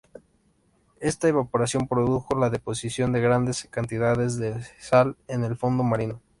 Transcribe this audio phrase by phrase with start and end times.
[0.99, 6.23] Esta evaporación produjo la deposición de grandes cantidades de sal en el fondo marino.